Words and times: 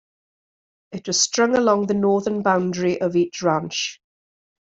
It 0.93 1.05
was 1.05 1.21
strung 1.21 1.55
along 1.55 1.85
the 1.85 1.93
northern 1.93 2.41
boundary 2.41 2.99
of 2.99 3.15
each 3.15 3.43
ranch. 3.43 4.01